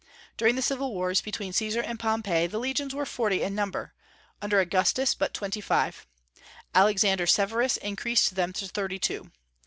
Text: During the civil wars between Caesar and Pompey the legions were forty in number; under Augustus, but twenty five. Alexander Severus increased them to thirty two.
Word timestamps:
During 0.35 0.55
the 0.55 0.63
civil 0.63 0.95
wars 0.95 1.21
between 1.21 1.53
Caesar 1.53 1.79
and 1.83 1.99
Pompey 1.99 2.47
the 2.47 2.57
legions 2.57 2.95
were 2.95 3.05
forty 3.05 3.43
in 3.43 3.53
number; 3.53 3.93
under 4.41 4.59
Augustus, 4.59 5.13
but 5.13 5.31
twenty 5.31 5.61
five. 5.61 6.07
Alexander 6.73 7.27
Severus 7.27 7.77
increased 7.77 8.33
them 8.33 8.51
to 8.53 8.67
thirty 8.67 8.97
two. 8.97 9.29